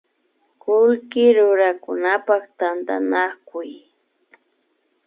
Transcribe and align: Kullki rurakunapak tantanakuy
Kullki 0.63 1.23
rurakunapak 1.37 2.43
tantanakuy 2.59 3.71